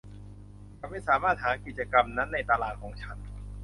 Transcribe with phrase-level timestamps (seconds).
[0.79, 3.17] ฉันไม่สามารถหากิจกรรมนั้นในตารางของฉัน